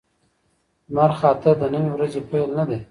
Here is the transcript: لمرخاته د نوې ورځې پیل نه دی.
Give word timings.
لمرخاته 0.89 1.51
د 1.59 1.63
نوې 1.73 1.89
ورځې 1.95 2.21
پیل 2.29 2.49
نه 2.57 2.63
دی. 2.69 2.77